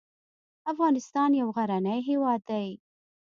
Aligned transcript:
افغانستان 0.71 1.29
يو 1.41 1.47
غرنی 1.57 1.99
هېواد 2.09 2.41
دی. 2.49 2.67